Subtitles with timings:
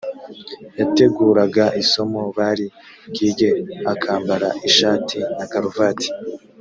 [0.79, 2.65] yateguraga isomo bari
[3.09, 3.49] bwige
[3.91, 6.09] akambara ishati na karuvati